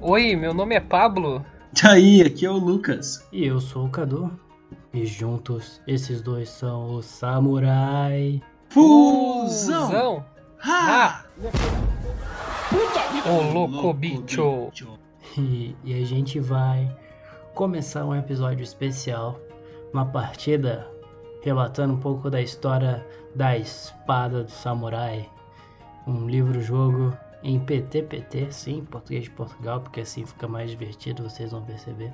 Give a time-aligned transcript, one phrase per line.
[0.00, 1.44] Oi, meu nome é Pablo.
[1.82, 3.26] Aí, aqui é o Lucas.
[3.32, 4.30] E eu sou o Cadu.
[4.94, 8.40] E juntos, esses dois são os Samurai.
[8.68, 9.86] Fusão!
[9.86, 10.24] Fusão.
[10.62, 11.24] Ha!
[13.26, 14.70] Ô louco bicho.
[15.36, 16.96] E, e a gente vai
[17.54, 19.40] começar um episódio especial,
[19.92, 20.88] uma partida
[21.42, 23.04] relatando um pouco da história
[23.34, 25.28] da espada do samurai.
[26.06, 31.62] Um livro-jogo em PTPT, sim, português de Portugal, porque assim fica mais divertido, vocês vão
[31.62, 32.12] perceber.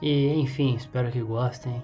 [0.00, 1.82] E enfim, espero que gostem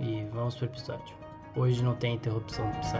[0.00, 1.14] e vamos pro episódio.
[1.54, 2.98] Hoje não tem interrupção do Psy.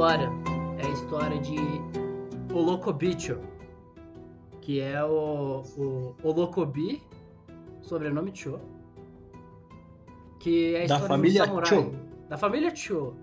[0.00, 0.32] História
[0.78, 1.56] é a história de
[2.54, 3.38] Olocobicho,
[4.62, 7.02] que é o, o Olocobi,
[7.82, 8.58] sobrenome Cho,
[10.38, 11.68] que é a Da história família de um samurai.
[11.68, 11.92] Cho.
[12.30, 13.14] Da família Cho.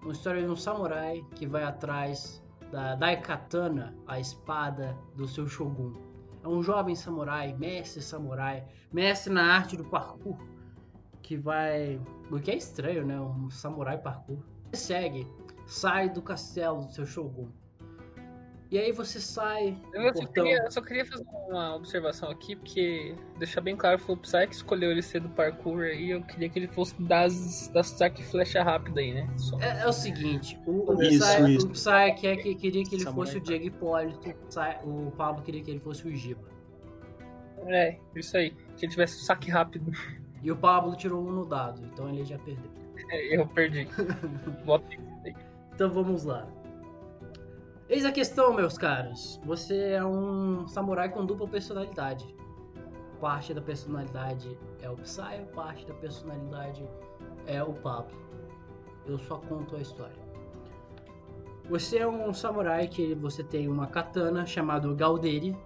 [0.00, 5.92] Uma história de um samurai que vai atrás da Daikatana, a espada do seu shogun.
[6.42, 10.38] É um jovem samurai, mestre samurai, mestre na arte do parkour,
[11.20, 12.00] que vai...
[12.30, 13.20] O que é estranho, né?
[13.20, 14.38] Um samurai parkour.
[14.72, 15.28] Segue
[15.66, 17.48] sai do castelo do seu Shogun.
[18.70, 23.14] E aí você sai Eu só, queria, eu só queria fazer uma observação aqui, porque
[23.38, 26.48] deixar bem claro, foi o Psy que escolheu ele ser do parkour aí, eu queria
[26.48, 29.32] que ele fosse das, das saque flecha rápida aí, né?
[29.36, 29.60] Só.
[29.60, 31.66] É, é o seguinte, o, o, Isso, Psy, isso.
[31.66, 35.12] o Psy quer que, queria que ele Samurai fosse o Diego Hipólito, o, Psy- o
[35.16, 36.48] Pablo queria que ele fosse o Giba.
[37.66, 38.50] É, isso aí.
[38.76, 39.92] Que ele tivesse o saque rápido.
[40.42, 42.70] E o Pablo tirou um no dado, então ele já perdeu.
[43.10, 43.88] É, eu perdi.
[44.66, 44.84] Bota
[45.24, 45.34] aí.
[45.74, 46.46] Então vamos lá.
[47.88, 49.40] Eis a questão, meus caros.
[49.44, 52.32] Você é um samurai com dupla personalidade.
[53.20, 56.88] Parte da personalidade é o Psy, parte da personalidade
[57.46, 58.16] é o Pablo.
[59.04, 60.22] Eu só conto a história.
[61.68, 65.56] Você é um samurai que você tem uma katana chamada Galderi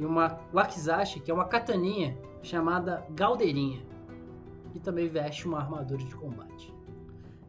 [0.00, 3.86] e uma wakizashi, que é uma kataninha chamada Galdeirinha,
[4.74, 6.73] e também veste uma armadura de combate.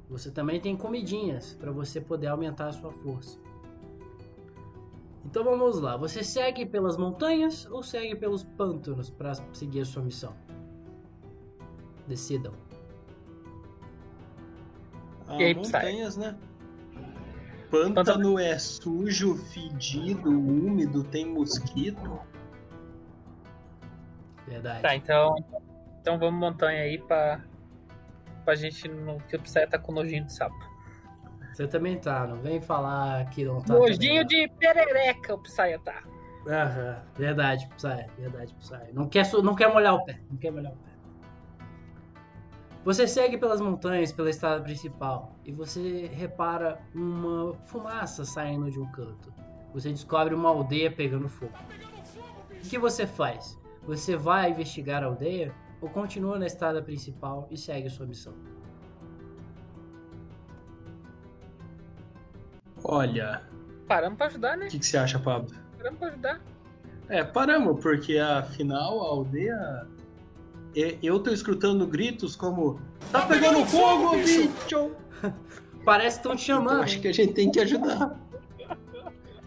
[0.09, 3.39] Você também tem comidinhas para você poder aumentar a sua força.
[5.25, 5.97] Então vamos lá.
[5.97, 10.33] Você segue pelas montanhas ou segue pelos pântanos para seguir a sua missão?
[12.07, 12.53] Decidam.
[15.27, 16.37] Ah, E aí, montanhas, né?
[17.71, 22.19] Pântano é sujo, fedido, úmido, tem mosquito.
[24.47, 24.83] Verdade.
[24.83, 25.35] Tá, então.
[25.99, 27.43] Então vamos montanha aí pra.
[28.45, 29.17] Pra gente não.
[29.17, 30.55] Que o Psy tá com nojinho de sapo.
[31.51, 32.27] Você também tá.
[32.27, 33.73] Não vem falar que não tá.
[33.73, 36.03] nojinho de perereca o Psy tá.
[36.47, 37.01] Aham.
[37.17, 38.05] Verdade, Psy.
[38.19, 38.93] Verdade, Psy.
[38.93, 40.21] Não quer, não quer molhar o pé.
[40.29, 40.95] Não quer molhar o pé.
[42.85, 48.85] Você segue pelas montanhas, pela estrada principal, e você repara uma fumaça saindo de um
[48.91, 49.33] canto.
[49.73, 51.51] Você descobre uma aldeia pegando fogo.
[52.51, 53.59] O que você faz?
[53.87, 55.51] Você vai investigar a aldeia
[55.85, 58.33] ou continua na estrada principal e segue sua missão?
[62.83, 63.41] Olha,
[63.87, 64.65] Paramos pra ajudar, né?
[64.65, 65.55] o que, que você acha, Pablo?
[65.77, 66.41] Paramos pra ajudar.
[67.07, 69.87] É, paramos, porque afinal a aldeia.
[70.75, 72.79] e- Eu tô escutando gritos como.
[73.11, 74.91] Tá pegando fogo, bicho!
[75.85, 76.81] Parece que estão te Então chamando.
[76.83, 77.01] acho hein?
[77.01, 78.19] que a gente tem que ajudar.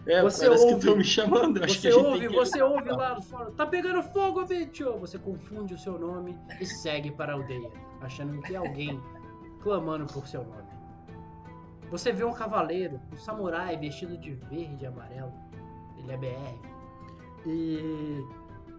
[0.09, 1.57] É, Você parece que ouve- estão me chamando.
[1.61, 3.51] eu Você ouve, você ouve lá do fora.
[3.51, 4.91] Tá pegando fogo, bicho!
[4.99, 7.69] Você confunde o seu nome e segue para a aldeia,
[8.01, 8.99] achando que é alguém
[9.61, 10.67] clamando por seu nome.
[11.91, 15.33] Você vê um cavaleiro, um samurai vestido de verde e amarelo.
[15.97, 16.59] Ele é BR.
[17.45, 18.23] E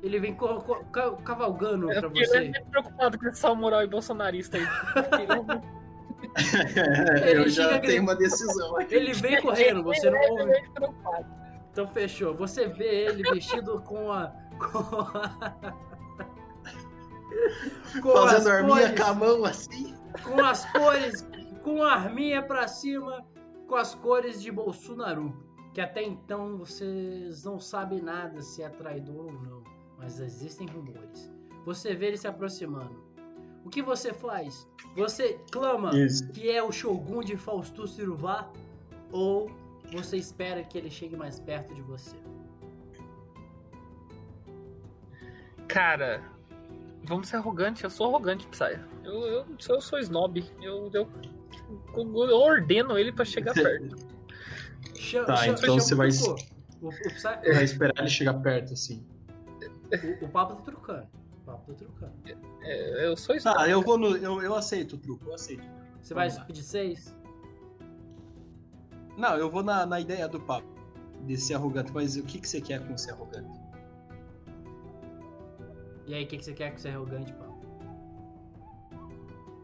[0.03, 2.41] ele vem co- co- ca- cavalgando pra Eu fiquei você.
[2.41, 4.65] muito preocupado com esse samurai bolsonarista aí.
[7.22, 8.94] É, Ele eu já tenho uma decisão aqui.
[8.94, 10.62] Ele vem correndo, você não ouve.
[11.72, 12.34] Então fechou.
[12.34, 14.28] Você vê ele vestido com a.
[14.58, 15.75] Com a...
[18.02, 19.96] com as Fazendo arminha cores- com a mão assim.
[20.25, 21.28] com as cores,
[21.62, 23.25] com a arminha pra cima,
[23.67, 25.32] com as cores de Bolsonaro.
[25.72, 29.62] Que até então vocês não sabem nada se é traidor ou não,
[29.96, 31.31] mas existem rumores.
[31.64, 33.10] Você vê ele se aproximando.
[33.65, 34.67] O que você faz?
[34.97, 36.27] Você clama Isso.
[36.33, 38.51] que é o Shogun de Fausto Ciruvá
[39.12, 39.51] ou
[39.93, 42.17] você espera que ele chegue mais perto de você?
[45.69, 46.23] Cara,
[47.05, 47.85] vamos ser arrogante.
[47.85, 48.79] Eu sou arrogante, Psy.
[49.05, 50.45] Eu, eu, eu sou snob.
[50.61, 51.09] Eu, eu,
[51.97, 53.97] eu ordeno ele pra chegar perto.
[54.97, 56.09] Chama, Tá, chama- então chama você vai-.
[56.81, 59.05] O, o, Psy- Vai esperar ele chegar perto, assim.
[60.21, 61.06] o, o papo tá trucando.
[61.70, 62.12] Papo tá trucando.
[62.62, 63.38] É, eu sou.
[63.40, 64.17] Tá, eu vou no.
[64.17, 65.67] Eu, eu aceito o truco, eu aceito.
[66.02, 66.46] Você vai Vamos lá.
[66.46, 67.17] pedir seis?
[69.17, 70.69] Não, eu vou na, na ideia do papo.
[71.26, 73.61] De ser arrogante, mas o que, que você quer com ser arrogante?
[76.06, 77.61] E aí, o que, que você quer que você é arrogante, papo?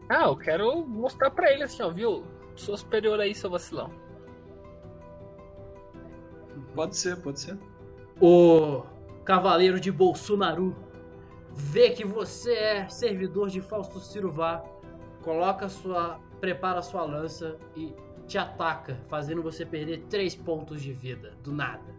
[0.08, 2.24] Ah, eu quero mostrar pra ele assim, ó, viu?
[2.54, 3.90] Sou superior aí, seu vacilão.
[6.74, 7.58] Pode ser, pode ser.
[8.20, 8.82] O
[9.24, 10.76] cavaleiro de Bolsonaro
[11.56, 14.62] vê que você é servidor de Fausto Ciruvá,
[15.22, 17.92] coloca sua, prepara sua lança e
[18.26, 21.94] te ataca, fazendo você perder três pontos de vida do nada.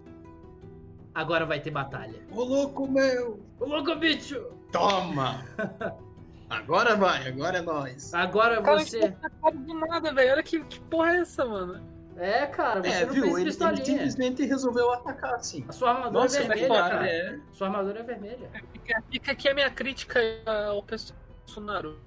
[1.14, 2.22] Agora vai ter batalha.
[2.32, 3.40] Ô louco meu!
[3.60, 4.40] Ô louco bicho!
[4.72, 5.44] Toma!
[6.50, 8.14] Agora vai, agora é nóis.
[8.14, 9.00] Agora Cara, você.
[9.00, 10.32] que atacado do nada, velho.
[10.32, 11.84] Olha que, que porra é essa, mano?
[12.20, 13.24] É, cara, você É, não viu?
[13.24, 13.86] fez Ele, ele pistolinha.
[13.86, 15.64] simplesmente resolveu atacar assim.
[15.68, 17.08] A sua armadura Nossa, é é vermelha, foda, cara.
[17.08, 17.40] é.
[17.52, 18.50] Sua armadura é vermelha.
[18.74, 20.20] Fica, fica aqui a minha crítica
[20.68, 22.00] ao Bolsonaro.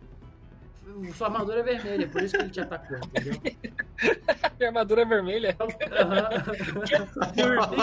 [1.15, 3.41] Sua armadura é vermelha, por isso que ele te atacou, entendeu?
[4.59, 5.57] Minha armadura é vermelha.
[5.61, 6.29] Aham.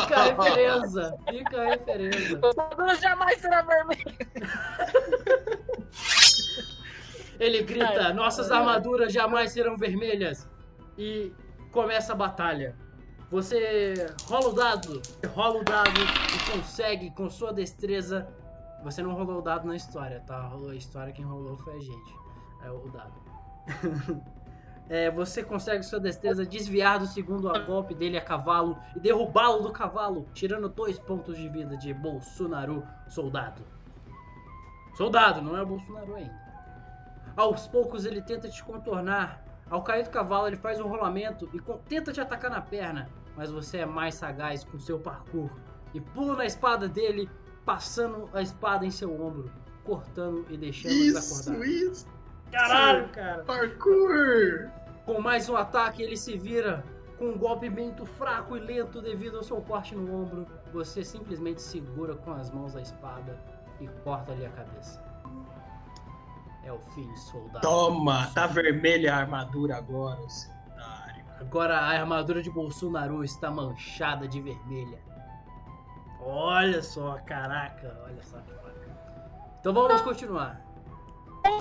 [0.01, 1.13] Fica a referência.
[1.29, 2.39] Fica a referência.
[2.39, 4.17] Sua armadura jamais será vermelha.
[7.39, 10.47] Ele grita: Nossas armaduras jamais serão vermelhas.
[10.97, 11.31] E
[11.77, 12.75] começa a batalha.
[13.29, 13.93] Você
[14.23, 14.99] rola o dado,
[15.35, 18.27] rola o dado e consegue, com sua destreza.
[18.83, 20.41] Você não rolou o dado na história, tá?
[20.47, 22.15] Rolou a história, quem rolou foi a gente.
[22.63, 23.13] É o dado.
[24.89, 29.69] É, você consegue, sua destreza, desviar do segundo golpe dele a cavalo e derrubá-lo do
[29.69, 33.61] cavalo, tirando dois pontos de vida de Bolsonaro, soldado.
[34.95, 36.33] Soldado, não é Bolsonaro ainda.
[37.35, 39.43] Aos poucos ele tenta te contornar.
[39.69, 43.09] Ao cair do cavalo, ele faz um rolamento e tenta te atacar na perna.
[43.35, 45.49] Mas você é mais sagaz com seu parkour.
[45.93, 47.29] E pula na espada dele,
[47.65, 49.51] passando a espada em seu ombro,
[49.83, 51.65] cortando e deixando Isso, desacordado.
[51.65, 52.07] isso!
[52.51, 53.43] Caralho, cara!
[53.43, 54.69] Parkour!
[55.05, 56.83] Com mais um ataque, ele se vira
[57.17, 60.47] com um golpe muito fraco e lento devido ao seu corte no ombro.
[60.71, 63.37] Você simplesmente segura com as mãos a espada
[63.79, 65.01] e corta-lhe a cabeça.
[66.67, 67.61] É o fim, soldado.
[67.61, 68.27] Toma!
[68.33, 71.23] Tá vermelha a armadura agora, seu otário.
[71.39, 74.99] Agora a armadura de Bolsonaro está manchada de vermelha.
[76.19, 78.97] Olha só, caraca, olha só que bacana.
[79.61, 80.61] Então vamos continuar.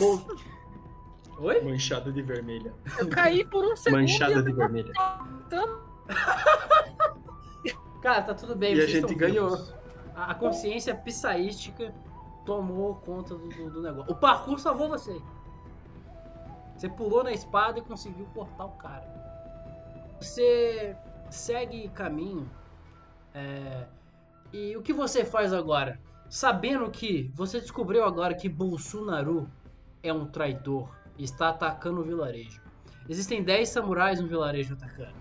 [0.00, 0.26] Bol-
[1.38, 1.60] Oi?
[1.62, 2.74] Manchada de vermelha.
[2.98, 4.00] Eu caí por um segundo.
[4.00, 4.92] Manchada de vermelha.
[8.02, 8.74] Cara, tá tudo bem.
[8.74, 9.56] E a gente estão ganhou.
[10.16, 11.94] a consciência psaística
[12.46, 14.10] tomou conta do, do- do negócio.
[14.12, 15.20] O parkour salvou você.
[16.76, 19.06] Você pulou na espada e conseguiu cortar o cara.
[20.20, 20.96] Você
[21.30, 22.48] segue caminho.
[23.34, 23.86] é,
[24.52, 26.00] e o que você faz agora?
[26.30, 29.50] Sabendo que você descobriu agora que Bolsonaro
[30.02, 30.88] é um traidor
[31.18, 32.62] e está atacando o vilarejo.
[33.08, 35.14] Existem 10 samurais no vilarejo atacando.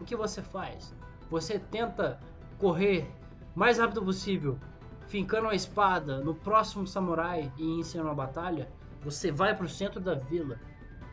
[0.00, 0.94] O que você faz?
[1.30, 2.18] Você tenta
[2.58, 3.10] correr
[3.54, 4.58] mais rápido possível,
[5.12, 8.66] fincando a espada no próximo samurai e iniciando a batalha.
[9.02, 10.58] Você vai pro centro da vila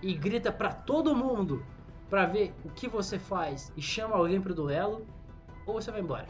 [0.02, 1.66] e grita pra todo mundo
[2.10, 5.06] pra ver o que você faz e chama alguém pro duelo
[5.66, 6.28] ou você vai embora.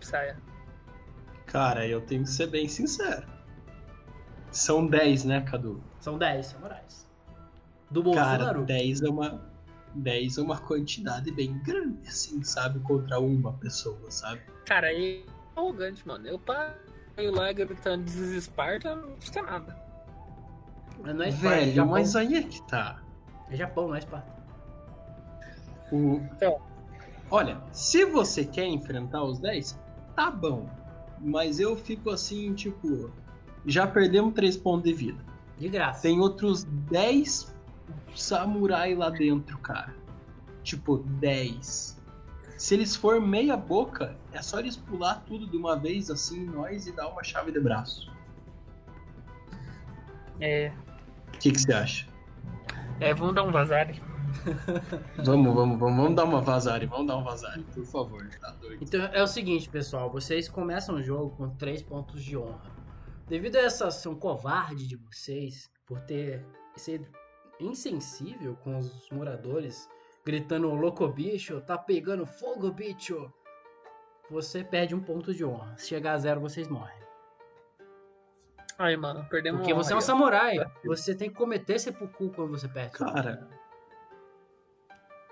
[0.00, 0.36] Saia.
[1.46, 3.26] Cara, eu tenho que ser bem sincero.
[4.50, 5.80] São 10, né, Cadu?
[6.00, 7.08] São 10 samurais.
[7.90, 8.64] Do Cara, Bolsonaro.
[8.64, 9.48] 10 é uma.
[9.94, 12.78] 10 é uma quantidade bem grande, assim, sabe?
[12.80, 14.40] Contra uma pessoa, sabe?
[14.66, 15.24] Cara, aí
[15.58, 16.26] arrogante, mano.
[16.26, 19.76] Eu parei lá gritando desesparta, não custa nada.
[21.02, 21.90] Mas não é Esparta, é Velho, Japão.
[21.92, 23.02] mas aí é que tá.
[23.50, 24.32] É Japão, não é Esparta.
[25.92, 26.20] O...
[26.34, 26.60] Então.
[27.30, 29.78] Olha, se você quer enfrentar os 10,
[30.16, 30.68] tá bom.
[31.20, 33.10] Mas eu fico assim, tipo.
[33.66, 35.22] Já perdemos 3 pontos de vida.
[35.58, 36.02] De graça.
[36.02, 37.54] Tem outros 10
[38.14, 39.94] samurai lá dentro, cara.
[40.62, 41.97] Tipo, 10.
[42.58, 46.88] Se eles for meia boca, é só eles pular tudo de uma vez assim, nós,
[46.88, 48.12] e dar uma chave de braço.
[50.40, 50.72] É.
[51.28, 52.08] O que que você acha?
[52.98, 53.86] É, vamos dar um vazar.
[55.24, 58.84] Vamos, vamos, vamos, vamos dar uma vazare, vamos dar um vazare, por favor, tá doido.
[58.84, 62.70] Então é o seguinte, pessoal, vocês começam o jogo com 3 pontos de honra.
[63.26, 66.44] Devido a essa ação covarde de vocês, por ter
[66.76, 67.06] sido
[67.58, 69.88] insensível com os moradores,
[70.28, 73.32] gritando louco bicho, tá pegando fogo bicho,
[74.30, 75.74] você perde um ponto de honra.
[75.78, 76.98] Se chegar a zero, vocês morrem.
[78.78, 80.56] Ai, mano, perdemos Porque você é um aí, samurai.
[80.84, 82.92] Você tem que cometer seppuku quando você perde.
[82.92, 83.48] Cara,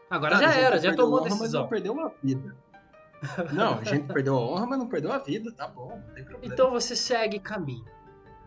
[0.09, 1.63] Agora cara, a já era, já tomou a honra, Mas decisão.
[1.63, 2.57] não perdeu uma vida.
[3.53, 5.53] Não, a gente perdeu a honra, mas não perdeu a vida.
[5.53, 6.55] Tá bom, não tem problema.
[6.55, 7.85] Então você segue caminho.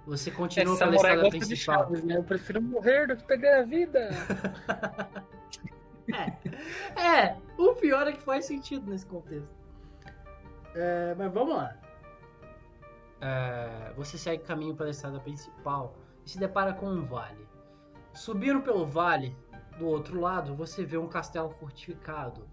[0.08, 1.80] Você É, continua pela samurai estrada principal.
[1.84, 2.18] chaves, né?
[2.18, 4.10] Eu prefiro morrer do que perder a vida.
[6.96, 9.50] É, o pior é que faz sentido nesse contexto.
[10.76, 11.76] É, mas vamos lá.
[13.22, 17.48] É, você segue caminho pela estrada principal e se depara com um vale.
[18.14, 19.36] Subindo pelo vale,
[19.78, 22.48] do outro lado, você vê um castelo fortificado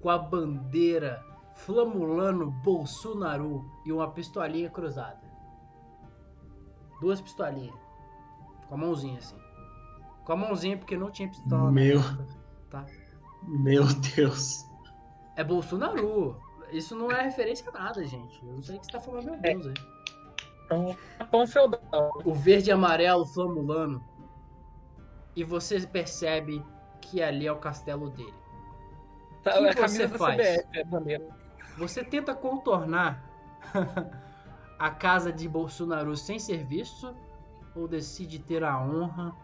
[0.00, 5.20] com a bandeira flamulando Bolsonaro e uma pistolinha cruzada.
[7.00, 7.74] Duas pistolinhas.
[8.68, 9.36] Com a mãozinha assim.
[10.24, 11.64] Com a mãozinha porque não tinha pistola.
[11.64, 12.00] na Meu.
[12.00, 12.26] época,
[12.70, 12.86] Tá?
[13.44, 13.84] Meu
[14.16, 14.68] Deus.
[15.36, 16.40] É Bolsonaro.
[16.70, 18.44] Isso não é referência a nada, gente.
[18.44, 19.66] Eu não sei o que você tá falando, meu Deus.
[19.66, 19.74] aí.
[20.64, 22.22] Então, Japão feudal.
[22.24, 24.02] O verde e amarelo flamulando.
[25.36, 26.64] E você percebe
[27.00, 28.34] que ali é o castelo dele.
[29.42, 30.36] Tá, que é você faz?
[30.36, 31.20] CBF, é.
[31.76, 33.22] Você tenta contornar
[34.78, 37.14] a casa de Bolsonaro sem ser visto
[37.74, 39.34] ou decide ter a honra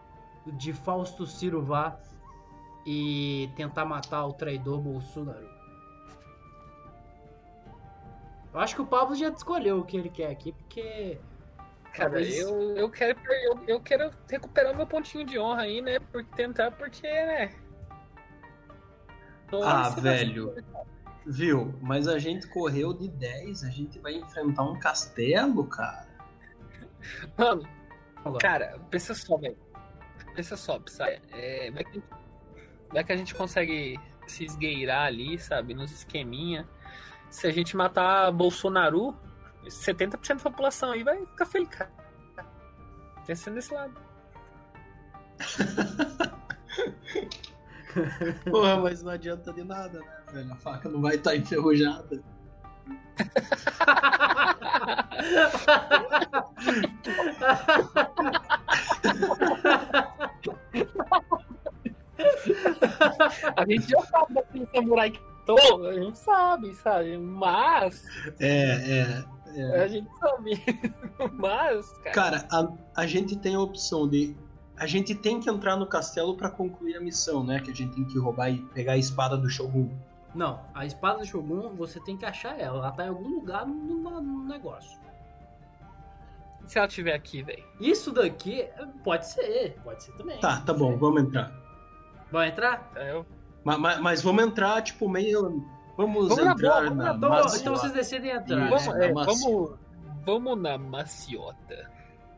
[0.45, 1.99] de Fausto Ciro Vá
[2.85, 5.49] e tentar matar o traidor Bolsonaro?
[8.53, 11.19] Eu acho que o Pablo já escolheu o que ele quer aqui, porque
[11.93, 15.99] Cara, Talvez- eu, eu, quero, eu, eu quero recuperar meu pontinho de honra aí, né?
[15.99, 17.55] Por tentar, porque, né?
[19.49, 20.55] Tô Ah, velho.
[21.25, 21.73] Viu?
[21.81, 26.07] Mas a gente correu de 10, a gente vai enfrentar um castelo, cara.
[27.37, 27.67] Mano,
[28.39, 29.57] cara, pensa só, velho.
[30.35, 31.19] Pensa só, Psy.
[31.31, 32.01] É, vai, que,
[32.93, 35.73] vai que a gente consegue se esgueirar ali, sabe?
[35.73, 36.67] Nos esqueminha.
[37.29, 39.15] Se a gente matar Bolsonaro,
[39.65, 41.91] 70% da população aí vai ficar feliz, cara.
[43.25, 43.99] Pensa nesse lado.
[48.49, 50.53] Porra, mas não adianta de nada, né, velho?
[50.53, 52.23] A faca não vai estar enferrujada.
[63.55, 67.17] A gente já sabe daquele samurai que tô, a gente sabe, sabe?
[67.17, 68.03] Mas.
[68.39, 69.59] É, é.
[69.59, 69.83] é.
[69.83, 70.63] A gente sabe.
[71.33, 72.11] Mas, cara.
[72.13, 74.35] Cara, a, a gente tem a opção de.
[74.77, 77.59] A gente tem que entrar no castelo pra concluir a missão, né?
[77.59, 79.89] Que a gente tem que roubar e pegar a espada do Shogun.
[80.33, 82.77] Não, a espada do Shogun, você tem que achar ela.
[82.77, 84.97] Ela tá em algum lugar no, no- no negócio.
[86.65, 87.63] Se ela tiver aqui, velho.
[87.79, 88.69] Isso daqui
[89.03, 90.39] pode ser, pode ser também.
[90.39, 91.51] Tá, tá bom, vamos entrar.
[92.31, 92.91] Vamos entrar?
[92.95, 93.25] Eu...
[93.63, 95.65] Mas, mas, mas vamos entrar, tipo, meio.
[95.97, 97.03] Vamos, Vamos na entrar boa, vamos na.
[97.11, 97.57] na Então, maciota.
[97.59, 98.73] então vocês decidem entrar.
[98.75, 98.91] Isso.
[98.93, 99.03] né?
[99.03, 99.79] Vamos, é, na vamos,
[100.25, 101.91] vamos na maciota.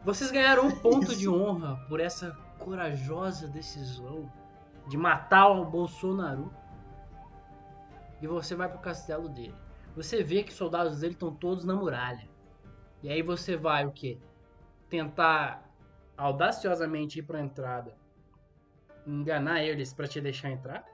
[0.03, 1.19] Vocês ganharam um ponto Isso.
[1.19, 4.31] de honra por essa corajosa decisão
[4.87, 6.51] de matar o Bolsonaro.
[8.19, 9.55] E você vai pro castelo dele.
[9.95, 12.27] Você vê que os soldados dele estão todos na muralha.
[13.03, 14.17] E aí você vai o quê?
[14.89, 15.63] Tentar
[16.17, 17.93] audaciosamente ir pra entrada.
[19.05, 20.85] Enganar eles pra te deixar entrar?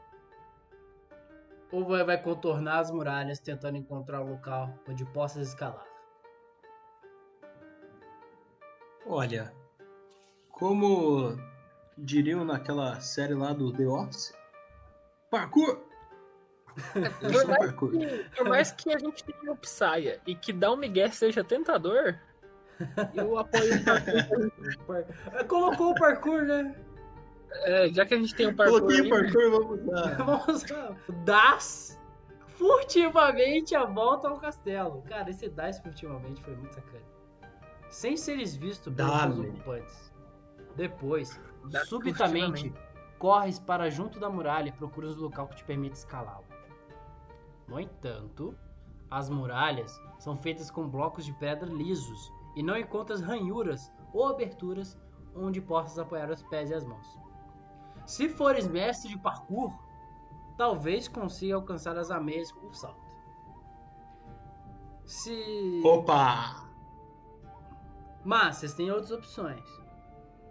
[1.71, 5.85] Ou vai, vai contornar as muralhas tentando encontrar um local onde possas escalar?
[9.05, 9.53] Olha,
[10.51, 11.37] como
[11.97, 14.33] diriam naquela série lá do The Office,
[15.29, 15.85] parkour!
[17.21, 20.77] Por mais, que, por mais que a gente tenha o Psya e que dar um
[20.77, 22.19] migué seja tentador,
[23.15, 25.45] eu apoio o parkour.
[25.47, 26.75] Colocou o parkour, né?
[27.51, 28.81] É, já que a gente tem o parkour.
[28.81, 30.13] Coloquei aí, parkour, vamos lá.
[30.15, 30.95] Vamos lá.
[31.25, 31.99] Das
[32.57, 35.03] furtivamente a volta ao castelo.
[35.03, 37.05] Cara, esse das furtivamente foi muito sacana.
[37.89, 40.13] Sem seres vistos pelos ocupantes.
[40.75, 42.73] Depois, Dá subitamente,
[43.17, 46.45] corres para junto da muralha e procuras um local que te permita escalá-lo.
[47.67, 48.55] No entanto,
[49.09, 54.97] as muralhas são feitas com blocos de pedra lisos e não encontras ranhuras ou aberturas
[55.35, 57.07] onde possas apoiar os pés e as mãos.
[58.07, 59.77] Se fores mestre de parkour,
[60.57, 63.05] talvez consiga alcançar as ameias com o salto.
[65.03, 65.81] Se.
[65.83, 66.65] Opa!
[68.23, 69.63] Mas vocês têm outras opções.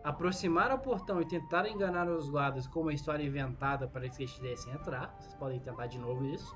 [0.05, 4.39] Aproximar ao portão e tentar enganar os guardas com uma história inventada para que eles
[4.39, 5.15] deixem entrar.
[5.19, 6.55] Vocês podem tentar de novo isso.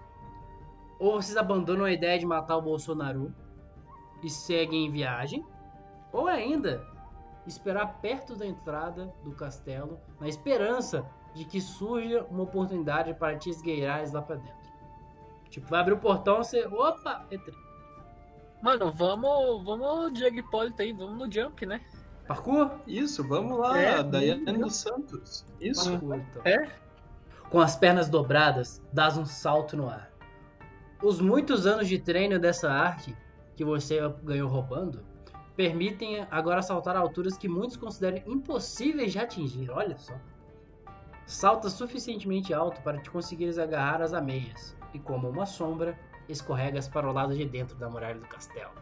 [0.99, 3.35] Ou vocês abandonam a ideia de matar o Bolsonaro
[4.23, 5.45] e seguem em viagem.
[6.12, 6.87] Ou ainda,
[7.50, 11.04] esperar perto da entrada do castelo na esperança
[11.35, 14.71] de que surja uma oportunidade para te esgueirares lá pra dentro.
[15.50, 16.64] Tipo, vai abrir o portão, você.
[16.66, 17.26] Opa!
[17.30, 17.54] Entrei.
[18.62, 21.80] Mano, vamos, vamos Diego Hipólito aí, vamos no jump, né?
[22.26, 22.71] Parkour?
[22.87, 25.45] Isso, vamos lá, É, Daiane dos Santos.
[25.61, 25.90] Isso.
[25.90, 26.42] Parkour, então.
[26.45, 26.71] É?
[27.49, 30.11] Com as pernas dobradas, dás um salto no ar.
[31.02, 33.16] Os muitos anos de treino dessa arte
[33.57, 35.09] que você ganhou roubando
[35.60, 39.70] permitem agora saltar alturas que muitos consideram impossíveis de atingir.
[39.70, 40.14] Olha só.
[41.26, 46.00] Salta suficientemente alto para te conseguires agarrar as ameias e, como uma sombra,
[46.30, 48.72] escorregas para o lado de dentro da muralha do castelo.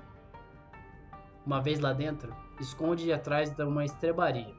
[1.44, 4.54] Uma vez lá dentro, esconde atrás de uma estrebaria.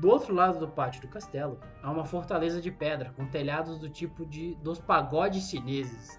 [0.00, 3.90] Do outro lado do pátio do castelo, há uma fortaleza de pedra com telhados do
[3.90, 6.18] tipo de dos pagodes chineses.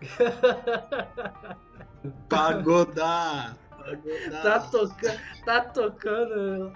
[2.29, 3.55] Pagodá!
[4.41, 6.73] Tá, toca tá tocando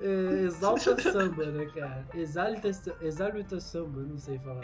[0.00, 2.06] é, exalta samba, né, cara?
[2.14, 2.68] Exalta,
[3.00, 4.60] exalta samba, não sei falar.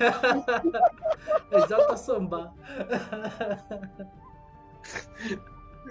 [1.52, 2.52] Exalta samba.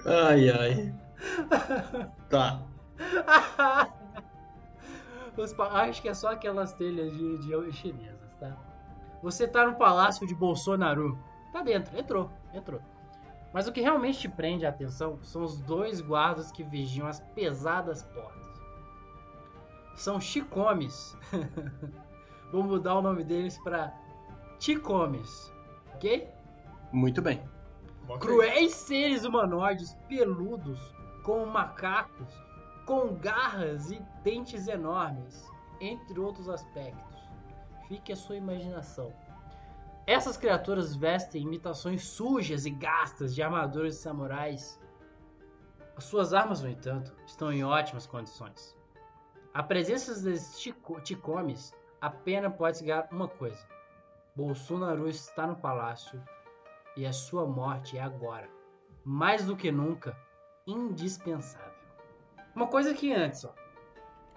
[0.06, 0.94] Ai, ai.
[2.30, 2.62] Tá.
[5.56, 8.58] Pa- Acho que é só aquelas telhas de, de chinesas, tá?
[9.24, 11.18] Você tá no palácio de Bolsonaro.
[11.52, 12.82] Tá dentro, entrou, entrou.
[13.52, 17.20] Mas o que realmente te prende a atenção são os dois guardas que vigiam as
[17.20, 18.62] pesadas portas.
[19.96, 21.18] São Chicomes.
[22.52, 23.94] Vou mudar o nome deles pra
[24.60, 25.54] Ticomes,
[25.94, 26.28] ok?
[26.92, 27.42] Muito bem.
[28.20, 30.80] Cruéis seres humanoides peludos,
[31.24, 32.34] com macacos,
[32.86, 35.48] com garras e dentes enormes,
[35.80, 37.20] entre outros aspectos.
[37.88, 39.14] Fique a sua imaginação.
[40.10, 44.82] Essas criaturas vestem imitações sujas e gastas de armaduras de samurais.
[45.96, 48.76] As suas armas, no entanto, estão em ótimas condições.
[49.54, 53.64] A presença desses tico- ticomes apenas pode significar uma coisa:
[54.36, 56.20] Bolsonaro está no palácio
[56.98, 58.50] e a sua morte é agora,
[59.06, 60.18] mais do que nunca,
[60.66, 61.78] indispensável.
[62.56, 63.54] Uma coisa que antes, ó,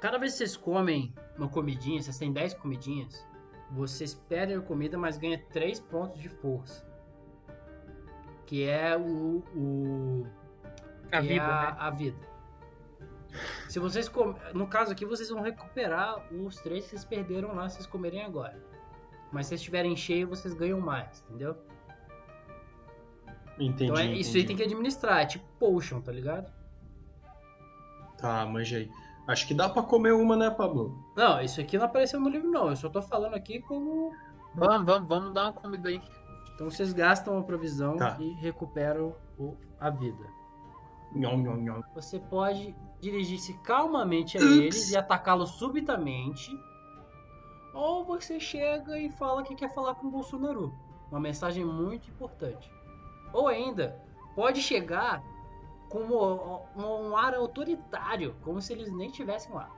[0.03, 3.27] cada vez que vocês comem uma comidinha, vocês têm 10 comidinhas,
[3.73, 6.87] vocês perdem a comida, mas ganha 3 pontos de força.
[8.47, 9.43] Que é o.
[9.55, 10.27] o
[11.11, 11.77] A que é vida, a, né?
[11.79, 12.33] a vida.
[13.69, 14.35] Se vocês com...
[14.53, 18.23] No caso aqui, vocês vão recuperar os três que vocês perderam lá se vocês comerem
[18.23, 18.63] agora.
[19.33, 21.57] Mas se vocês estiverem cheio, vocês ganham mais, entendeu?
[23.59, 23.85] Entendi.
[23.85, 24.47] então é, isso aí entendi.
[24.47, 26.53] tem que administrar, é tipo potion, tá ligado?
[28.19, 28.91] Tá, manjei.
[29.27, 31.02] Acho que dá pra comer uma, né, Pablo?
[31.17, 34.13] Não, isso aqui não apareceu no livro não, eu só tô falando aqui como...
[34.55, 36.01] Vamos, vamos, vamos dar uma comida aí.
[36.55, 38.17] Então vocês gastam a provisão Tá.
[38.21, 40.25] e recuperam o- a vida.
[41.15, 41.83] Nhom, nhom, nhom.
[41.95, 44.51] Você pode dirigir-se calmamente a Ups.
[44.57, 46.51] eles e atacá-los subitamente.
[47.75, 50.73] Ou você chega e fala que quer falar com o Bolsonaro.
[51.11, 52.71] Uma mensagem muito importante.
[53.33, 53.99] Ou ainda,
[54.35, 55.23] pode chegar
[55.89, 59.71] com um, um ar autoritário, como se eles nem estivessem lá.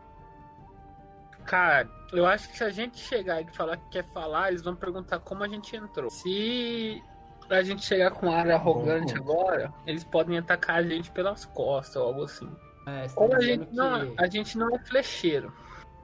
[1.44, 4.74] Cara, eu acho que se a gente chegar e falar que quer falar, eles vão
[4.74, 6.11] perguntar como a gente entrou.
[6.11, 7.02] Se
[7.50, 12.09] a gente chegar com ar arrogante agora, eles podem atacar a gente pelas costas ou
[12.09, 12.50] algo assim.
[12.87, 15.52] É, você tá Ou a gente, não, que- a gente não é flecheiro.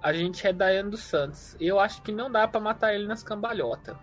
[0.02, 1.56] A gente é Daiane dos Santos.
[1.60, 3.96] Eu acho que não dá pra matar ele nas cambalhotas.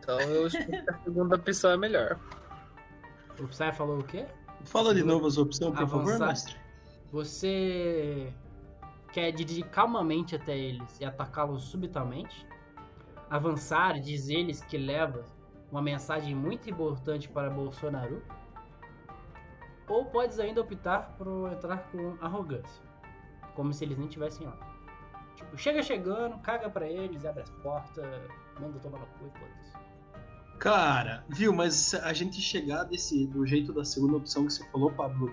[0.00, 2.18] Então eu acho que a segunda opção é melhor.
[3.38, 4.26] O Psy falou o quê?
[4.64, 6.26] Fala de novo as opções, por favor, Avançar.
[6.28, 6.56] mestre.
[7.12, 8.32] Você
[9.12, 12.46] quer dirigir calmamente até eles e atacá-los subitamente?
[13.30, 15.24] Avançar, diz eles que leva
[15.70, 18.22] uma mensagem muito importante para Bolsonaro?
[19.86, 22.82] Ou podes ainda optar por entrar com arrogância,
[23.54, 24.56] como se eles nem estivessem lá.
[25.36, 28.04] Tipo, chega chegando, caga pra eles, abre as portas,
[28.60, 29.78] manda tomar no cu e foda-se.
[30.58, 34.90] Cara, viu, mas a gente chegar desse, do jeito da segunda opção que você falou,
[34.90, 35.32] Pablo,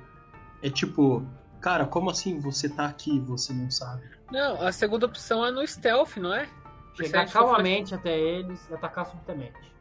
[0.61, 1.25] é tipo,
[1.65, 4.04] cara, como assim você tá aqui e você não sabe?
[4.32, 6.47] Não, a segunda opção é no stealth, não é?
[6.93, 9.73] Chegar calmamente até eles e atacar subitamente.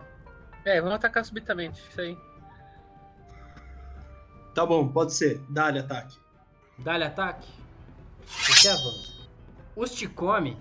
[0.64, 2.16] É, vamos atacar subitamente, isso aí.
[4.55, 5.42] Tá bom, pode ser.
[5.51, 6.18] Dá-lhe ataque.
[6.79, 7.53] Dá-lhe ataque.
[8.27, 9.29] Você avança.
[9.77, 10.57] Os Ticome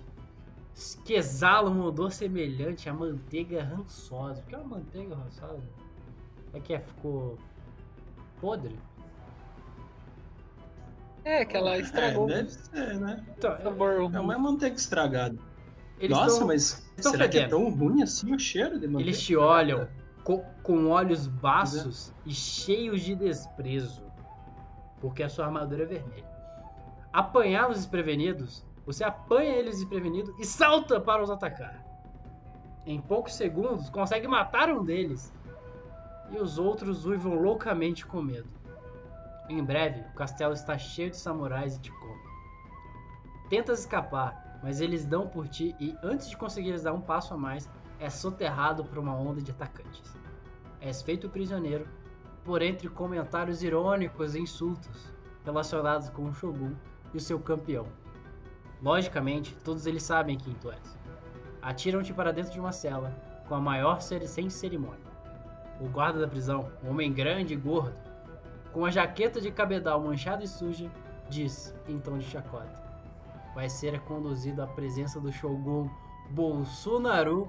[1.05, 4.41] que exalam um odor semelhante à manteiga rançosa.
[4.41, 5.63] O que é uma manteiga rançosa?
[6.53, 7.39] É que é, ficou
[8.41, 8.77] podre?
[11.25, 13.23] É, que ela estragou É, deve ser, né?
[13.37, 14.11] Então, sabor.
[14.13, 15.37] É uma manteiga estragada.
[15.99, 19.01] eles Nossa, tão- mas tão será que é tão ruim assim o cheiro de manteiga?
[19.09, 19.87] Eles te olham
[20.23, 24.03] co- com olhos baços e cheios de desprezo,
[24.99, 26.25] porque a sua armadura é vermelha.
[27.11, 31.81] Apanhá-los desprevenidos, você apanha eles desprevenidos e salta para os atacar.
[32.85, 35.31] Em poucos segundos, consegue matar um deles
[36.31, 38.49] e os outros uivam loucamente com medo.
[39.49, 42.23] Em breve, o castelo está cheio de samurais e te come.
[43.49, 47.37] Tentas escapar, mas eles dão por ti e, antes de conseguires dar um passo a
[47.37, 50.15] mais, é soterrado por uma onda de atacantes.
[50.79, 51.87] És feito prisioneiro
[52.43, 55.11] por entre comentários irônicos e insultos
[55.45, 56.73] relacionados com o Shogun
[57.13, 57.85] e o seu campeão.
[58.81, 60.97] Logicamente, todos eles sabem quem tu és.
[61.61, 63.15] Atiram-te para dentro de uma cela,
[63.47, 65.13] com a maior ser sem cerimônia.
[65.79, 67.95] O guarda da prisão, um homem grande e gordo,
[68.73, 70.91] com a jaqueta de cabedal manchada e suja,
[71.29, 72.81] diz, em tom de chacota:
[73.53, 75.87] Vai ser conduzido à presença do Shogun
[76.31, 77.47] Bolsonaru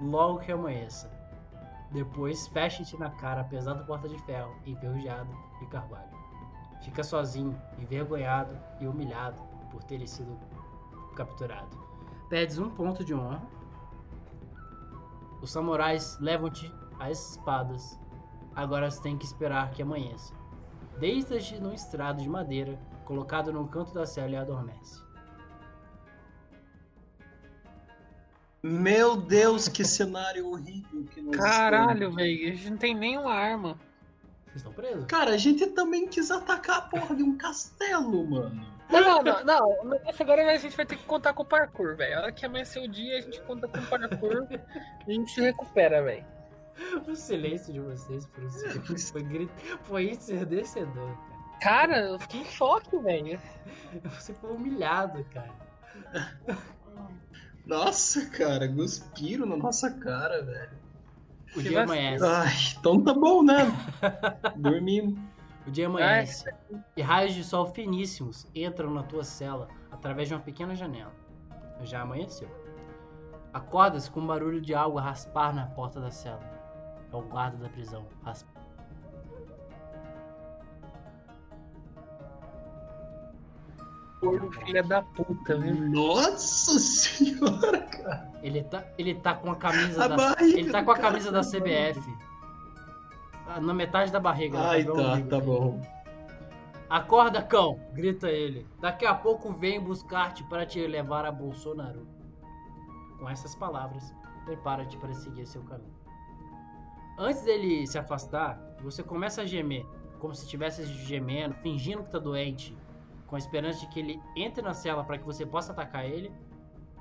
[0.00, 1.10] logo que amanheça.
[1.90, 6.10] Depois fecha-te na cara a pesada porta de ferro, enferrujado e carvalho.
[6.82, 10.38] Fica sozinho, envergonhado e humilhado por ter sido
[11.16, 11.76] capturado.
[12.28, 13.42] Perdes um ponto de honra.
[15.42, 17.98] Os samurais levam-te as espadas.
[18.54, 20.39] Agora tem que esperar que amanheça.
[20.98, 25.02] Deita-te num estrado de madeira, colocado no canto da cela e adormece.
[28.62, 33.78] Meu Deus, que cenário horrível que nós Caralho, velho, a gente não tem nenhuma arma.
[34.44, 35.06] Vocês estão presos?
[35.06, 38.66] Cara, a gente também quis atacar a porra de um castelo, mano.
[38.90, 40.00] Não, não, não, não.
[40.18, 42.18] Agora a gente vai ter que contar com o parkour, velho.
[42.18, 45.30] A hora que amanhecer o dia, a gente conta com o parkour e a gente
[45.30, 46.24] se recupera, velho.
[47.06, 49.52] O silêncio de vocês por um segundo foi, grit...
[49.82, 51.58] foi ensurdecedor, cara.
[51.60, 53.38] Cara, eu fiquei em choque, velho.
[54.04, 55.54] Você foi humilhado, cara.
[57.66, 60.80] Nossa, cara, cuspiram na nossa cara, velho.
[61.54, 62.24] O dia amanhece.
[62.24, 63.58] Ai, então tá bom, né?
[64.56, 65.18] Dormimos.
[65.66, 66.44] O dia amanhece.
[66.96, 71.12] E raios de sol finíssimos entram na tua cela através de uma pequena janela.
[71.82, 72.48] Já amanheceu.
[73.52, 76.59] Acordas com um barulho de algo a raspar na porta da cela.
[77.12, 78.06] É o guarda da prisão.
[84.20, 85.74] Gordo filha da puta, viu?
[85.88, 88.30] Nossa senhora, cara.
[88.42, 90.16] Ele tá, ele tá com a camisa A da.
[90.16, 92.16] barriga Ele tá com a cara camisa da CBF.
[93.46, 94.58] Ah, Na metade da barriga.
[94.58, 94.64] né?
[94.68, 95.80] Ai, Tá tá, tá bom.
[96.88, 97.80] Acorda, cão!
[97.94, 98.66] grita ele.
[98.80, 102.06] Daqui a pouco vem buscar-te para te levar a Bolsonaro.
[103.18, 104.12] Com essas palavras,
[104.44, 105.99] prepara-te para seguir seu caminho.
[107.20, 109.84] Antes dele se afastar, você começa a gemer,
[110.18, 112.74] como se estivesse gemendo, fingindo que tá doente,
[113.26, 116.32] com a esperança de que ele entre na cela para que você possa atacar ele,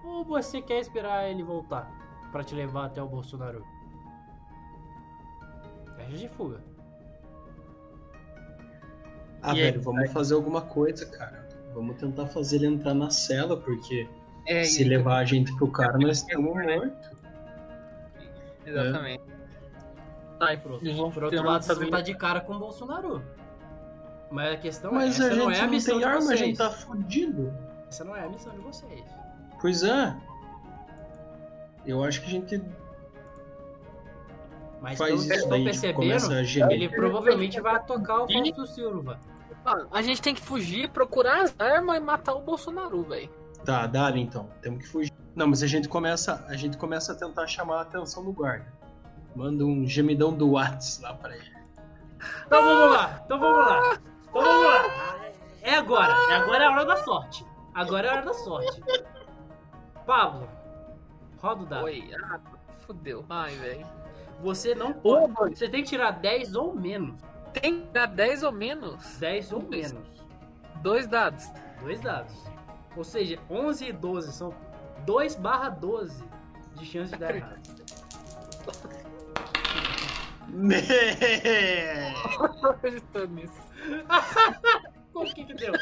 [0.04, 1.90] ou você quer esperar ele voltar
[2.34, 3.64] para te levar até o Bolsonaro.
[5.96, 6.62] Fecha de fuga.
[9.42, 9.72] Ah, E aí?
[9.72, 11.48] velho, vamos fazer alguma coisa, cara.
[11.74, 14.06] Vamos tentar fazer ele entrar na cela, porque
[14.46, 17.10] É, se levar a gente pro cara, nós estamos mortos.
[18.66, 19.39] Exatamente.
[20.40, 22.18] Tá, e por outro, Eles vão por outro lado, uma vocês vão família- estar de
[22.18, 23.22] cara com o Bolsonaro.
[24.32, 26.06] Mas a questão Mas é, a essa gente não é a não missão tem de
[26.06, 26.40] arma, a vocês.
[26.40, 27.54] gente tá fudido.
[27.90, 29.04] Essa não é a missão de vocês.
[29.60, 30.16] Pois é.
[31.86, 32.62] Eu acho que a gente
[34.82, 38.28] Mas faz eu isso estou daí, tipo, começa percebendo, a ele provavelmente vai tocar o
[38.32, 39.20] Fausto Silva.
[39.66, 43.30] Mano, a gente tem que fugir, procurar as armas e matar o Bolsonaro, velho.
[43.66, 44.50] Tá, dá-lhe então.
[44.62, 45.12] Temos que fugir.
[45.36, 48.66] Não, mas a gente começa, a gente começa a tentar chamar a atenção do guarda.
[49.40, 51.50] Manda um gemidão do Whats lá pra ele.
[52.46, 53.98] Então vamos lá, então vamos lá.
[54.28, 55.20] Então vamos lá.
[55.62, 57.46] É agora, é agora é a hora da sorte.
[57.74, 58.84] Agora é a hora da sorte.
[60.06, 60.46] Pablo,
[61.38, 61.86] roda o dado.
[61.86, 62.40] Oi, ah,
[62.80, 63.26] fudeu.
[63.30, 63.88] Ai, velho.
[64.42, 65.58] Você não Ô, pode.
[65.58, 67.16] Você tem que tirar 10 ou menos.
[67.54, 69.20] Tem que dar 10 ou menos?
[69.20, 70.06] 10 ou menos.
[70.82, 71.50] Dois dados.
[71.82, 72.36] Dois dados.
[72.94, 74.54] Ou seja, 11 e 12 são
[75.06, 76.26] 2 barra 12
[76.76, 77.80] de chance de dar errado.
[82.64, 83.62] Acreditando nisso.
[85.14, 85.74] Como que que deu?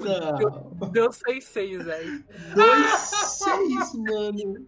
[0.00, 0.88] Não.
[0.90, 2.24] Deu 6-6, velho.
[2.54, 4.66] Dois seis, mano.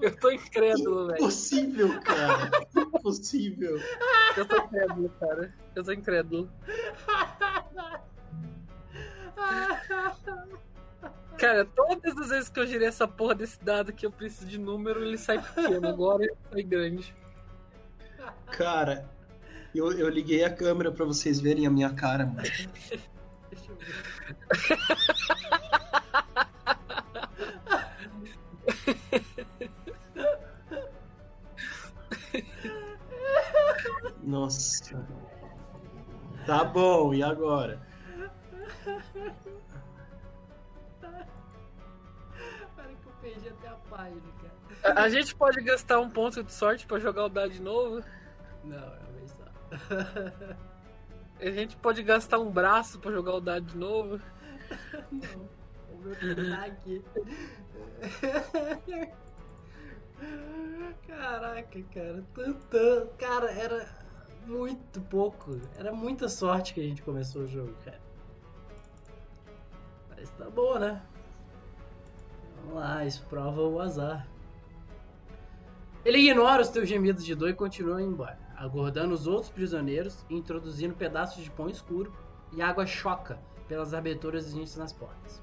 [0.00, 1.18] Eu tô incrédulo, velho.
[1.18, 2.50] Impossível, cara.
[2.76, 3.78] Impossível.
[4.36, 5.54] Eu tô incrédulo, cara.
[5.74, 6.50] Eu tô incrédulo.
[11.36, 14.58] Cara, todas as vezes que eu girei essa porra desse dado que eu preciso de
[14.58, 15.86] número, ele sai pequeno.
[15.86, 17.14] Agora ele sai grande.
[18.56, 19.06] Cara,
[19.74, 22.40] eu, eu liguei a câmera pra vocês verem a minha cara, mano.
[22.40, 22.70] Deixa
[23.70, 23.96] eu ver.
[34.22, 35.06] Nossa.
[36.46, 37.80] Tá bom, e agora?
[42.74, 44.54] Para que eu perdi até a página, cara.
[44.98, 48.02] A, a gente pode gastar um ponto de sorte pra jogar o dado de novo?
[48.66, 49.44] Não, é uma vez só.
[51.40, 54.18] A gente pode gastar um braço pra jogar o dado de novo.
[55.12, 55.48] Não.
[55.92, 56.16] O meu
[56.50, 57.04] tá aqui.
[61.06, 62.24] Caraca, cara.
[62.34, 63.08] Tanto.
[63.18, 63.88] Cara, era
[64.46, 65.60] muito pouco.
[65.76, 68.00] Era muita sorte que a gente começou o jogo, cara.
[70.10, 71.02] Mas tá bom, né?
[72.56, 74.26] Vamos lá, isso prova o azar.
[76.04, 80.24] Ele ignora os teus gemidos de dor e continua indo embora, aguardando os outros prisioneiros
[80.28, 82.12] e introduzindo pedaços de pão escuro
[82.52, 83.38] e água choca
[83.68, 85.42] pelas aberturas existentes nas portas.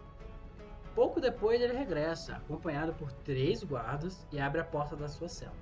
[0.96, 5.56] Pouco depois ele regressa, acompanhado por três guardas e abre a porta da sua cela.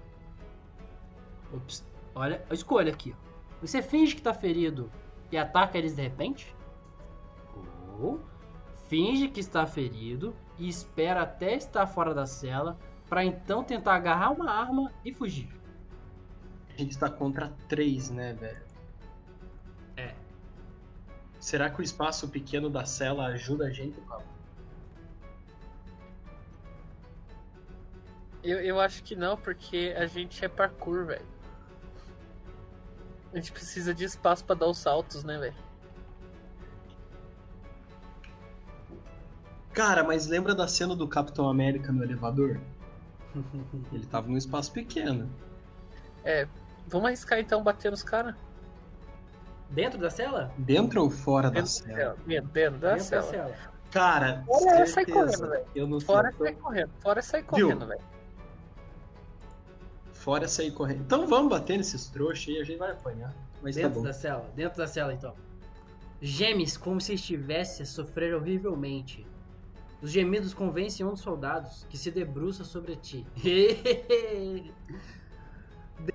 [1.53, 3.15] Ops, olha a escolha aqui.
[3.61, 4.91] Você finge que tá ferido
[5.31, 6.55] e ataca eles de repente?
[7.99, 8.19] Ou
[8.87, 14.31] finge que está ferido e espera até estar fora da cela para então tentar agarrar
[14.31, 15.60] uma arma e fugir.
[16.73, 18.61] A gente tá contra três, né, velho?
[19.97, 20.15] É.
[21.39, 24.25] Será que o espaço pequeno da cela ajuda a gente, Pablo?
[28.43, 31.25] Eu, eu acho que não, porque a gente é parkour, velho.
[33.31, 35.55] A gente precisa de espaço pra dar os saltos, né, velho?
[39.73, 42.59] Cara, mas lembra da cena do Capitão América no elevador?
[43.93, 45.29] Ele tava num espaço pequeno.
[46.23, 46.47] É,
[46.87, 48.35] vamos arriscar então bater nos caras?
[49.69, 50.51] Dentro da cela?
[50.57, 52.15] Dentro ou fora da Dentro, cela?
[52.25, 53.23] dentro, dentro da Dentro da cela.
[53.31, 53.55] cela.
[53.91, 55.17] Cara, Fora é sair certeza.
[55.37, 55.65] correndo, velho.
[55.75, 56.91] Eu não Fora é tô- sair correndo.
[56.99, 57.67] Fora é sair Viu?
[57.67, 58.01] correndo, velho.
[60.13, 61.01] Fora sair correndo.
[61.01, 63.33] Então vamos bater nesses trouxas aí, a gente vai apanhar.
[63.61, 64.05] Mas tá Dentro bom.
[64.05, 65.35] da cela, dentro da cela então.
[66.21, 69.25] Gemes como se estivesse a sofrer horrivelmente.
[70.01, 73.25] Os gemidos convencem um dos soldados que se debruça sobre ti.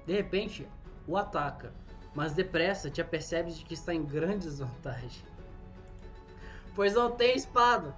[0.06, 0.66] De repente,
[1.06, 1.72] o ataca,
[2.14, 5.22] mas depressa te apercebes de que está em grande desvantagem.
[6.74, 7.96] Pois não tem espada.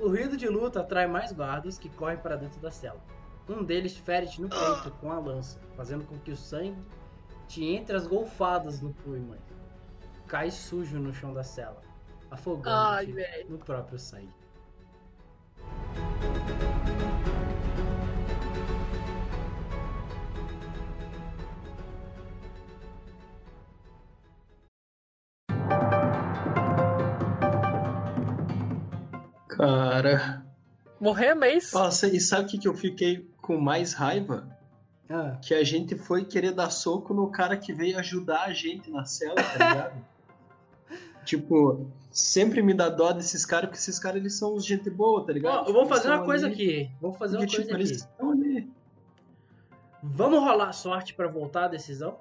[0.00, 3.00] O ruído de luta atrai mais guardas que correm para dentro da cela.
[3.48, 6.76] Um deles fere-te no peito com a lança, fazendo com que o sangue
[7.46, 9.36] te entre as golfadas no punho.
[10.26, 11.80] Cai sujo no chão da cela,
[12.28, 14.34] afogando-te no próprio sangue.
[29.66, 30.46] Cara.
[31.00, 31.78] Morremos, é isso?
[31.78, 34.48] Nossa, e sabe o que, que eu fiquei com mais raiva?
[35.08, 38.90] Ah, Que a gente foi querer dar soco no cara que veio ajudar a gente
[38.90, 40.04] na cela, tá ligado?
[41.24, 45.32] tipo, sempre me dá dó desses caras, porque esses caras eles são gente boa, tá
[45.32, 45.64] ligado?
[45.64, 46.90] Ó, eu vou Tipo, fazer uma coisa ali aqui.
[47.00, 48.26] Vou fazer uma coisa tipo, eles aqui.
[48.26, 48.70] ali.
[50.02, 52.18] Vamos rolar sorte pra voltar a decisão?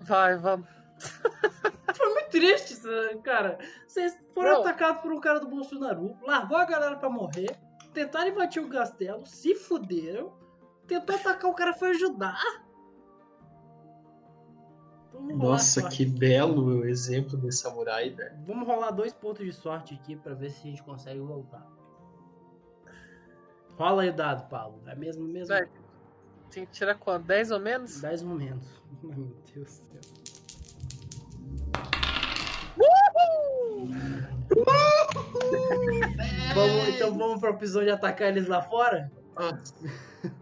[0.00, 0.66] Vai, vamos.
[2.00, 2.80] Foi muito triste,
[3.22, 3.58] cara.
[3.86, 4.60] Vocês foram Não.
[4.62, 7.54] atacados por um cara do Bolsonaro, largou a galera pra morrer,
[7.92, 10.32] tentaram invadir o castelo, se fuderam,
[10.86, 12.40] tentou atacar o cara, foi ajudar.
[15.12, 18.38] Vamos Nossa, que belo exemplo de samurai, velho.
[18.46, 21.66] Vamos rolar dois pontos de sorte aqui pra ver se a gente consegue voltar.
[23.76, 24.80] Rola aí o dado, Paulo.
[24.86, 25.48] É mesmo, mesmo?
[25.48, 25.68] Vai.
[26.50, 27.26] Tem que tirar quanto?
[27.26, 28.00] 10 ou menos?
[28.00, 28.66] 10 momentos.
[29.04, 30.19] Ai, meu Deus do céu.
[36.54, 39.10] Vamos, então vamos pro episódio atacar eles lá fora?
[39.38, 39.74] Nossa.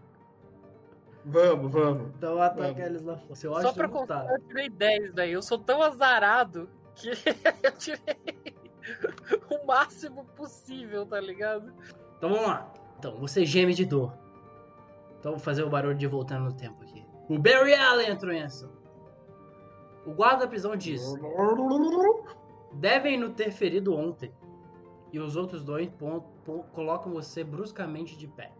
[1.25, 2.09] vamos, vamos.
[2.17, 2.85] Então atacar Vamos.
[2.85, 3.35] eles lá fora.
[3.35, 4.27] Seu Só pra não tá.
[4.29, 5.33] eu tirei 10, velho.
[5.33, 7.09] Eu sou tão azarado que
[7.63, 8.55] eu tirei
[9.49, 11.71] o máximo possível, tá ligado?
[12.17, 12.71] Então vamos lá.
[12.97, 14.13] Então, você geme de dor.
[15.19, 17.05] Então vou fazer o barulho de voltando no tempo aqui.
[17.29, 18.69] O Barry Allen entrou em ação.
[20.05, 21.01] O guarda da prisão diz:
[22.73, 24.33] Devem no ter ferido ontem.
[25.11, 25.89] E os outros dois
[26.73, 28.53] colocam você bruscamente de pé.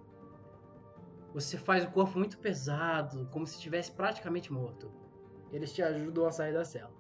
[1.34, 4.91] Você faz o corpo muito pesado, como se estivesse praticamente morto.
[5.52, 6.91] Eles te ajudam a sair da cela.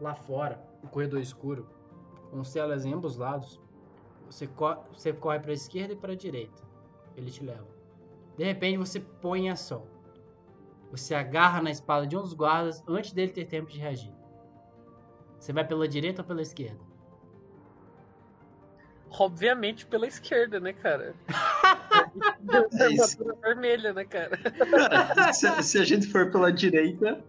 [0.00, 1.68] Lá fora, no corredor escuro,
[2.30, 3.60] com celas em ambos lados,
[4.24, 6.62] você, co- você corre para a esquerda e para a direita.
[7.16, 7.66] Ele te leva.
[8.36, 9.86] De repente você põe em ação.
[10.90, 14.14] Você agarra na espada de um dos guardas antes dele ter tempo de reagir.
[15.38, 16.80] Você vai pela direita ou pela esquerda?
[19.18, 21.14] Obviamente pela esquerda, né, cara?
[22.78, 23.24] É isso.
[23.40, 24.36] Vermelha, né, cara?
[24.36, 27.24] Cara, se, se a gente for pela direita,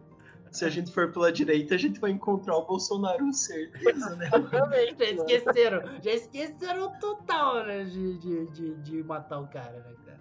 [0.51, 4.29] se a gente for pela direita, a gente vai encontrar o Bolsonaro, certeza, né?
[4.33, 4.97] Obviamente.
[4.97, 7.83] Já esqueceram, já esqueceram total, né?
[7.85, 10.19] De, de, de, de matar o cara, né, cara?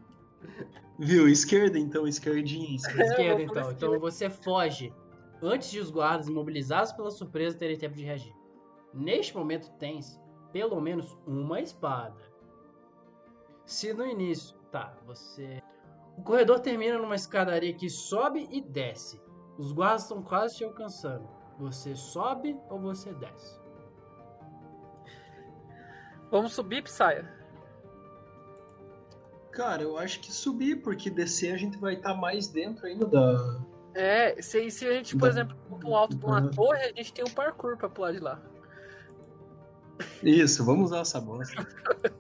[0.99, 1.29] Viu?
[1.29, 2.77] Esquerda, então, esquerdinha.
[2.77, 3.05] esquerda.
[3.05, 3.63] Esquerda, eu então.
[3.63, 4.93] vou Então você foge
[5.43, 8.35] antes de os guardas imobilizados pela surpresa terem tempo de reagir.
[8.93, 10.21] Neste momento tens
[10.53, 12.21] pelo menos uma espada.
[13.65, 15.63] Se no início, tá, você.
[16.17, 19.21] O corredor termina numa escadaria que sobe e desce.
[19.59, 21.29] Os guardas estão quase te alcançando.
[21.59, 23.61] Você sobe ou você desce?
[26.31, 27.37] Vamos subir, Psya.
[29.53, 33.59] Cara, eu acho que subir, porque descer a gente vai estar mais dentro ainda da.
[33.99, 37.13] É, se, se a gente, por exemplo, for pro alto de uma torre, a gente
[37.15, 38.39] tem um parkour pra pular de lá.
[40.23, 41.67] Isso, vamos usar essa bosta.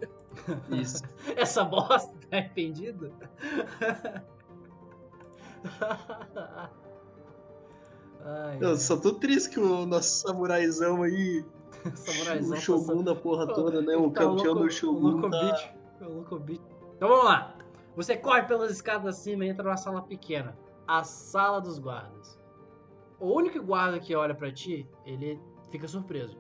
[0.73, 1.03] Isso.
[1.37, 3.13] Essa bosta tá arrependido?
[8.25, 11.45] Ai, Eu só tô triste que o nosso samuraizão aí,
[11.95, 13.97] samuraizão o Shogun da porra toda, né?
[13.97, 14.99] O Tá campeão louco- do Shogun.
[14.99, 15.39] O louco tá...
[15.41, 15.75] beat.
[16.01, 16.61] O louco beat.
[16.97, 17.55] Então vamos lá.
[17.95, 20.57] Você corre pelas escadas acima e entra numa sala pequena.
[20.87, 22.39] A sala dos guardas.
[23.19, 26.39] O único guarda que olha pra ti, ele fica surpreso.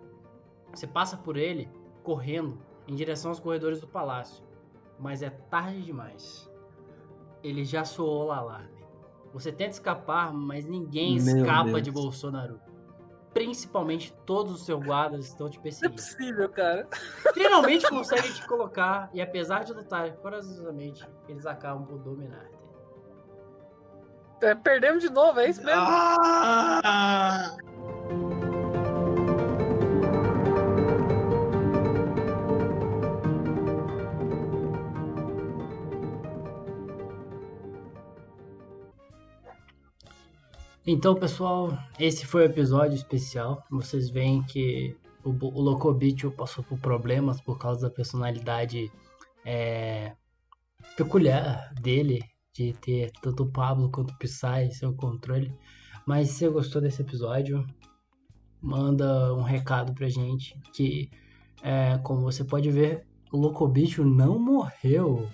[0.72, 1.68] Você passa por ele
[2.02, 4.44] correndo em direção aos corredores do palácio.
[4.98, 6.50] Mas é tarde demais.
[7.42, 8.76] Ele já soou o alarme.
[9.32, 11.82] Você tenta escapar, mas ninguém Meu escapa Deus.
[11.82, 12.60] de Bolsonaro.
[13.34, 16.88] Principalmente todos os seus guardas estão te Não é perseguindo possível, cara.
[17.34, 22.48] finalmente conseguem te colocar e apesar de lutarem corajosamente, eles acabam por dominar.
[24.40, 25.80] É, perdemos de novo, é isso mesmo?
[25.80, 27.56] Ah!
[40.88, 43.64] Então, pessoal, esse foi o episódio especial.
[43.68, 48.92] Vocês veem que o, o Locobicho passou por problemas por causa da personalidade
[49.44, 50.12] é,
[50.96, 52.22] peculiar dele,
[52.56, 55.52] de ter tanto o Pablo quanto o Psy em seu controle.
[56.06, 57.66] Mas se você gostou desse episódio,
[58.62, 61.10] manda um recado pra gente que,
[61.62, 65.28] é, como você pode ver, o Locobicho não morreu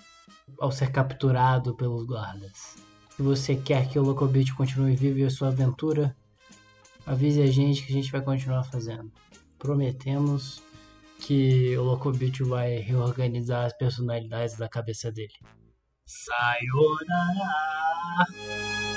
[0.58, 2.76] ao ser capturado pelos guardas.
[3.11, 6.16] Se você quer que o Locobit continue vivo e a sua aventura,
[7.06, 9.12] avise a gente que a gente vai continuar fazendo.
[9.58, 10.62] Prometemos
[11.20, 15.35] que o Locobit vai reorganizar as personalidades da cabeça dele.
[16.14, 18.91] さようなら。